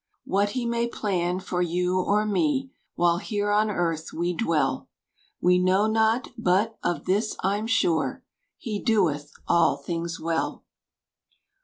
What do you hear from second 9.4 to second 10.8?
all things well."